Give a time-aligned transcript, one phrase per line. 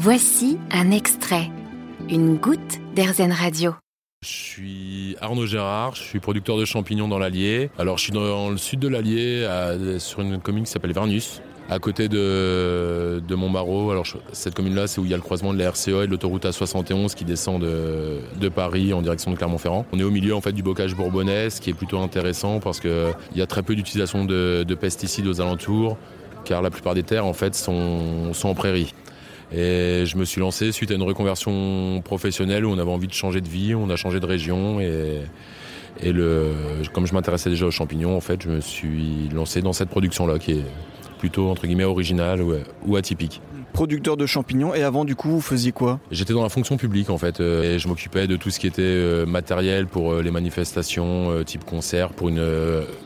[0.00, 1.50] Voici un extrait,
[2.08, 3.74] une goutte d'Airzen Radio.
[4.22, 7.70] Je suis Arnaud Gérard, je suis producteur de champignons dans l'Allier.
[7.80, 9.44] Alors je suis dans le sud de l'Allier,
[9.98, 13.90] sur une commune qui s'appelle Vernus, à côté de, de Montbarreau.
[13.90, 16.12] Alors cette commune-là, c'est où il y a le croisement de la RCA et de
[16.12, 19.84] l'autoroute A71 qui descend de, Paris en direction de Clermont-Ferrand.
[19.90, 22.78] On est au milieu en fait du bocage bourbonnais, ce qui est plutôt intéressant parce
[22.78, 25.96] qu'il y a très peu d'utilisation de, de pesticides aux alentours,
[26.44, 28.94] car la plupart des terres en fait sont en prairie.
[29.52, 33.14] Et je me suis lancé suite à une reconversion professionnelle où on avait envie de
[33.14, 35.22] changer de vie, on a changé de région et,
[36.92, 40.38] comme je m'intéressais déjà aux champignons, en fait, je me suis lancé dans cette production-là
[40.38, 40.64] qui est
[41.18, 42.42] plutôt entre guillemets originale
[42.84, 43.40] ou atypique.
[43.72, 46.00] Producteur de champignons et avant du coup vous faisiez quoi?
[46.10, 48.66] J'étais dans la fonction publique en fait euh, et je m'occupais de tout ce qui
[48.66, 52.44] était euh, matériel pour euh, les manifestations type concert pour une,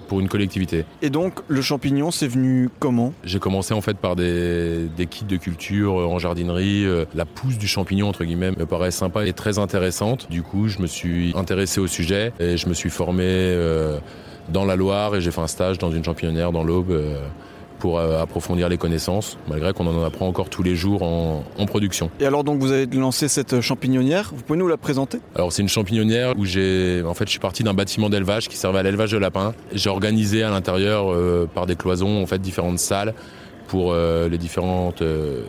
[0.09, 0.85] pour une collectivité.
[1.03, 3.13] Et donc le champignon c'est venu comment?
[3.25, 6.87] J'ai commencé en fait par des, des kits de culture en jardinerie.
[7.15, 10.29] La pousse du champignon entre guillemets me paraît sympa et très intéressante.
[10.31, 13.55] Du coup, je me suis intéressé au sujet et je me suis formé
[14.49, 16.93] dans la Loire et j'ai fait un stage dans une champignonnière dans l'Aube
[17.83, 21.67] pour euh, approfondir les connaissances, malgré qu'on en apprend encore tous les jours en, en
[21.67, 22.11] production.
[22.21, 25.19] Et alors donc vous avez lancé cette champignonnière, vous pouvez nous la présenter?
[25.35, 28.57] Alors c'est une champignonnière où j'ai, en fait, je suis parti d'un bâtiment d'élevage qui
[28.57, 29.53] servait à l'élevage de lapins.
[29.73, 33.15] J'ai organisé à l'intérieur euh, par des cloisons en fait différentes salles
[33.67, 35.43] pour euh, les différentes euh,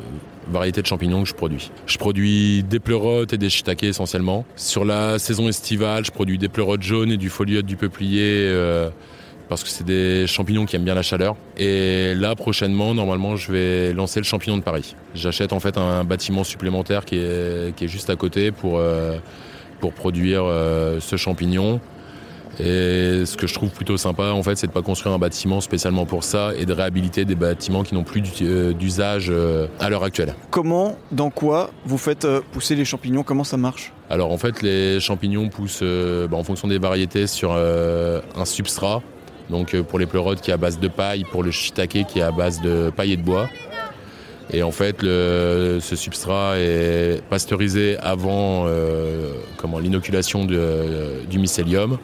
[0.49, 1.69] variétés de champignons que je produis.
[1.85, 4.43] Je produis des pleurotes et des shiitakes essentiellement.
[4.55, 8.49] Sur la saison estivale, je produis des pleurotes jaunes et du foliote du peuplier.
[9.49, 11.35] Parce que c'est des champignons qui aiment bien la chaleur.
[11.57, 14.95] Et là, prochainement, normalement, je vais lancer le champignon de Paris.
[15.15, 19.17] J'achète en fait un bâtiment supplémentaire qui est, qui est juste à côté pour, euh,
[19.79, 21.79] pour produire euh, ce champignon.
[22.59, 25.59] Et ce que je trouve plutôt sympa, en fait, c'est de pas construire un bâtiment
[25.59, 29.31] spécialement pour ça et de réhabiliter des bâtiments qui n'ont plus euh, d'usage
[29.79, 30.35] à l'heure actuelle.
[30.51, 33.23] Comment, dans quoi vous faites pousser les champignons?
[33.23, 33.91] Comment ça marche?
[34.09, 39.01] Alors en fait, les champignons poussent bah, en fonction des variétés sur euh, un substrat.
[39.49, 42.19] Donc euh, pour les pleurotes qui est à base de paille, pour le shiitake qui
[42.19, 43.49] est à base de paille de bois.
[44.51, 49.31] Et en fait, ce substrat est pasteurisé avant euh,
[49.81, 51.97] l'inoculation de- du mycélium.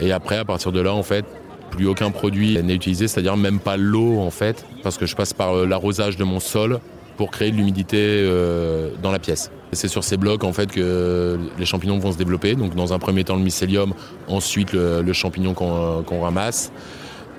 [0.00, 1.24] Et après, à partir de là, en fait,
[1.70, 5.32] plus aucun produit n'est utilisé, c'est-à-dire même pas l'eau en fait, parce que je passe
[5.34, 6.80] par euh, l'arrosage de mon sol
[7.16, 9.50] pour créer de l'humidité euh, dans la pièce.
[9.72, 12.54] C'est sur ces blocs en fait que les champignons vont se développer.
[12.54, 13.94] Donc dans un premier temps le mycélium,
[14.28, 16.72] ensuite le, champignon qu'on ramasse.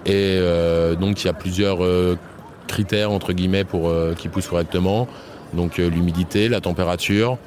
[0.06, 2.18] Et euh, donc il y a plusieurs euh,
[2.68, 5.08] critères entre guillemets pour qui poussent correctement.
[5.54, 7.38] Donc l'humidité, la température,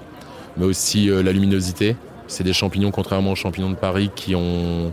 [0.57, 1.97] mais aussi la luminosité.
[2.27, 4.93] C'est des champignons contrairement aux champignons de Paris qui ont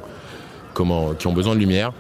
[0.76, 1.94] besoin de lumière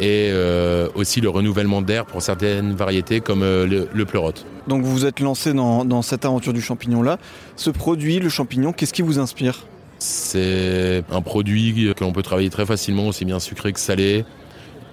[0.00, 4.46] et euh, aussi le renouvellement d'air pour certaines variétés comme euh, le, le pleurote.
[4.68, 7.18] Donc vous vous êtes lancé dans, dans cette aventure du champignon là.
[7.56, 9.66] Ce produit, le champignon, qu'est-ce qui vous inspire?
[9.98, 14.24] C'est un produit que l'on peut travailler très facilement, aussi bien sucré que salé.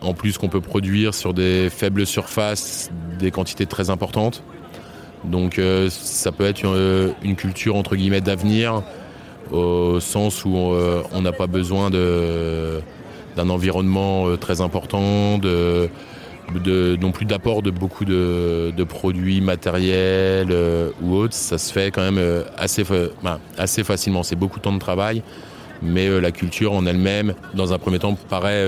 [0.02, 4.44] En plus qu'on peut produire sur des faibles surfaces des quantités très importantes.
[5.24, 8.84] Donc euh, ça peut être une, une culture entre guillemets d'avenir
[9.52, 12.82] au sens où on n'a pas besoin de-
[13.36, 21.16] d'un environnement euh, très important, non plus d'apport de beaucoup de, produits matériels euh, ou
[21.16, 21.34] autres.
[21.34, 24.24] Ça se fait quand même euh, assez, fa- assez facilement.
[24.24, 25.24] C'est beaucoup de temps de travail,
[25.82, 28.66] mais la culture en elle-même, dans un premier temps, paraît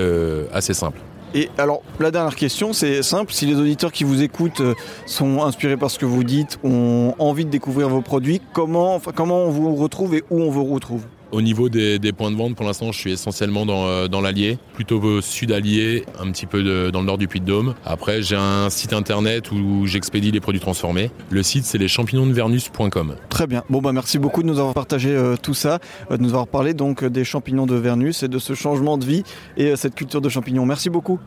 [0.52, 0.98] assez simple.
[1.34, 3.34] Et alors, la dernière question, c'est simple.
[3.34, 4.62] Si les auditeurs qui vous écoutent
[5.04, 9.50] sont inspirés par ce que vous dites, ont envie de découvrir vos produits, comment on
[9.50, 11.02] vous retrouve et où on vous retrouve?
[11.30, 14.20] Au niveau des, des points de vente, pour l'instant, je suis essentiellement dans, euh, dans
[14.22, 17.74] l'Allier, plutôt au sud Allier, un petit peu de- dans le nord du Puy-de-Dôme.
[17.84, 21.10] Après, j'ai un site internet où j'expédie les produits transformés.
[21.30, 23.16] Le site, c'est les champignonsdevernus.com.
[23.28, 23.62] Très bien.
[23.68, 25.80] Bon, bah merci beaucoup de nous avoir partagé euh, tout ça,
[26.10, 29.04] euh, de nous avoir parlé donc des champignons de Vernus et de ce changement de
[29.04, 29.22] vie
[29.56, 30.64] et euh, cette culture de champignons.
[30.66, 31.18] Merci beaucoup.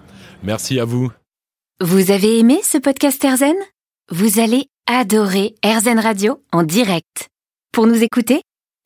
[0.44, 1.12] Merci à vous.
[1.80, 3.56] Vous avez aimé ce podcast Airzen?
[4.12, 7.30] Vous allez adorer Airzen Radio en direct.
[7.72, 8.42] Pour nous écouter,